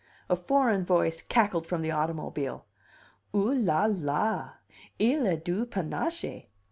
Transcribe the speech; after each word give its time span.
A 0.31 0.35
foreign 0.35 0.83
voice 0.83 1.21
cackled 1.21 1.67
from 1.67 1.83
the 1.83 1.91
automobile: 1.91 2.65
"Oh 3.35 3.53
la 3.53 3.85
la! 3.87 4.53
il 4.97 5.27
a 5.27 5.37
du 5.37 5.63
panache!" 5.67 6.47